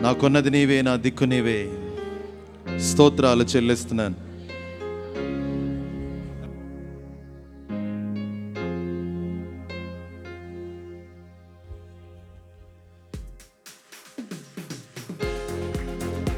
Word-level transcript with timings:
నాకున్నది 0.00 0.50
నీవే 0.50 0.82
నా 0.82 0.96
దిక్కు 0.96 1.24
నీవే. 1.24 1.68
స్తోత్రాలు 2.80 3.44
చెల్లిస్తున్నాను. 3.44 4.30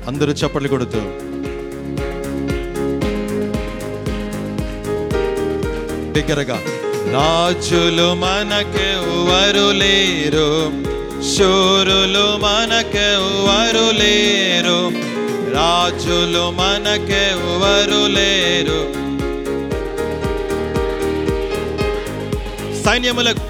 అందరూ 0.07 0.33
చప్పట్లు 0.33 0.69
కొడుతూ. 0.69 0.99
దగ్గరగా. 6.13 6.61
రాజులు 7.13 8.15
మనకెవ్వరు 8.15 9.73
లేరు. 9.73 10.92
శూరులు 11.23 12.37
మనకెవ్వరు 12.37 13.99
లేరు. 13.99 14.89
రాజులు 15.55 16.51
మనకెవ్వరు 16.51 18.07
లేరు. 18.07 19.03
సైన్యములకు 22.85 23.41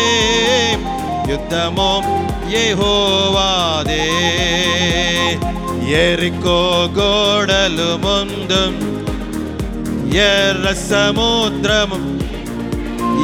యుద్ధమో 1.32 2.02
యహోవాదే. 2.50 4.10
ఎరికో 5.90 6.90
గోడలు 6.92 7.96
ముందు 8.06 8.88
ఎర్ర 10.16 10.72
సముద్రము. 10.72 12.18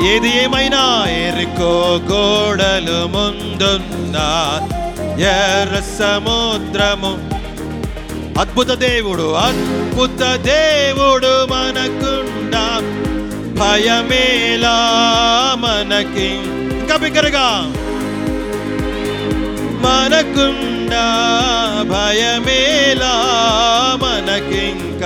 ఏది 0.07 0.43
ఏమైనా 0.43 1.05
ఎరుకో 1.11 2.01
గోడలు 2.13 3.07
ముందున్నా 3.07 4.69
ఎర్ర 5.19 5.83
సముద్రము. 5.99 7.35
అద్భుత 8.41 8.67
దేవుడు 8.67 9.33
అద్భుత 9.33 10.37
దేవుడు 10.37 11.47
మనకుండా. 11.51 12.79
భయమేలా 13.61 14.77
మనకి. 15.59 16.27
ఇంకా 16.79 16.97
బిగ్గరగా. 16.97 17.73
మనకుండా 19.85 21.17
భయమేలా 21.83 23.13
మనకింక 24.03 25.05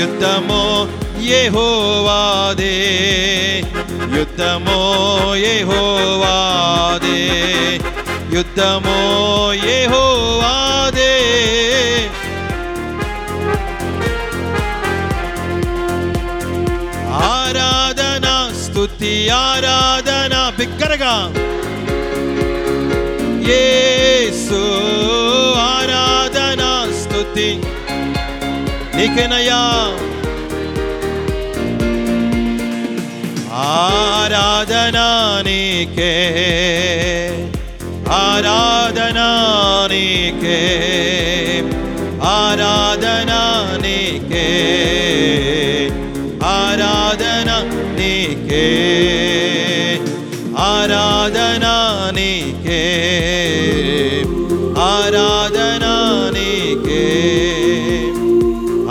యుద్ధమో 0.00 0.88
యెహోవాదే. 1.22 2.72
యుద్ధమో 4.18 4.94
యెహోవాదే. 5.34 6.00
యుద్ధమో 8.34 8.98
యెహోవాదే. 9.66 11.12
ఆరాధన 17.30 18.26
స్తుతి 18.62 19.14
ఆరాధన 19.44 20.34
బిగ్గరగా. 20.58 21.14
యేసు 23.50 24.60
ఆరాధన 25.70 26.62
స్తుతి 27.02 27.48
నీకేనయ్యా 28.96 29.62
ఆరాధన 33.64 34.98
నీకే 35.46 36.12
आराधना 38.06 39.28
ने 39.90 40.08
के 40.40 40.60
आराधना 42.24 43.42
ने 43.82 44.00
के 44.28 44.48
आराधना 46.44 47.58
ने 47.98 48.16
के 48.44 48.66
आराधना 50.64 51.76
ने 52.16 52.32
के 52.66 52.82
आराधना 54.84 55.96
ने 56.36 56.52
के 56.84 57.02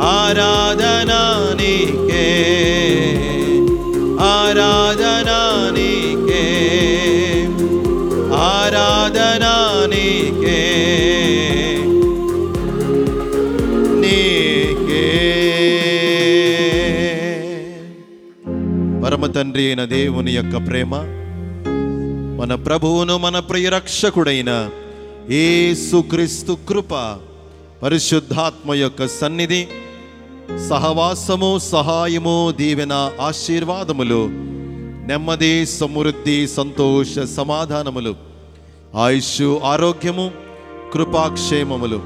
आराधना 0.07 1.21
ने 1.59 1.75
के 2.09 2.27
आराधना 4.25 5.41
ने 5.71 5.82
ఆరాధన 9.13 9.45
నీకే. 9.91 10.61
నీకే 14.01 15.03
పరమ 19.03 19.25
తండ్రి 19.25 19.65
అయిన 19.67 19.83
దేవుని 19.85 20.31
యొక్క 20.31 20.55
ప్రేమ 20.67 20.93
మన 22.39 22.55
ప్రభువును 22.55 23.17
మన 23.17 23.39
ప్రియరక్షకుడైన 23.39 24.51
ఏసుక్రీస్తు 25.41 26.57
కృప 26.69 26.93
పరిశుద్ధాత్మ 27.83 28.73
యొక్క 28.73 29.07
సన్నిధి 29.19 29.63
సహవాసము 30.69 31.51
సహాయము 31.71 32.37
దీవెన 32.57 32.93
ఆశీర్వాదములు 33.21 34.21
నెమ్మది 35.07 35.53
సమృద్ధి 35.65 36.37
సంతోష 36.47 37.19
సమాధానములు. 37.37 38.32
ఆయుష్ 38.95 39.41
ఆరోగ్యము 39.63 40.31
కృపాక్షేమములు 40.93 42.01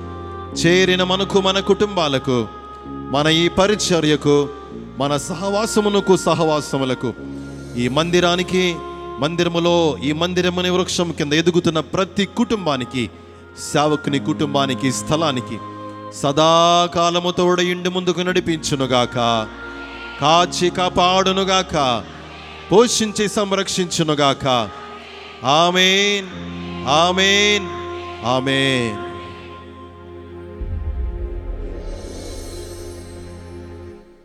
చేరిన 0.54 1.04
మనకు 1.04 1.42
మన 1.42 1.60
కుటుంబాలకు 1.60 2.48
మన 2.88 3.28
ఈ 3.28 3.48
పరిచర్యకు 3.48 4.50
మన 4.98 5.18
సహవాసమునకు 5.18 6.18
సహవాసములకు 6.18 7.14
ఈ 7.78 7.88
మందిరానికి 7.88 8.76
మందిరములో 9.20 9.98
ఈ 10.04 10.12
మందిరముని 10.12 10.70
వృక్షం 10.70 11.12
కింద 11.12 11.34
ఎదుగుతున్న 11.34 11.80
ప్రతి 11.80 12.26
కుటుంబానికి 12.26 13.10
సేవకుని 13.74 14.20
కుటుంబానికి 14.20 14.92
స్థలానికి 14.92 15.58
సదాకాలము 16.14 17.32
తోడయుండి 17.32 17.90
ముందుకు 17.90 18.22
నడిపించునుగాక. 18.22 19.16
కాచి 20.22 20.70
కాపాడునుగాక. 20.70 22.04
పోషించి 22.72 23.30
సంరక్షించునుగాక. 23.30 24.70
ఆమెన్. 25.46 26.67
ஆமேன். 26.88 27.68
ஆமேன். 28.24 29.07